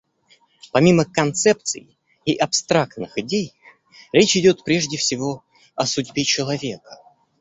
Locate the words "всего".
4.97-5.43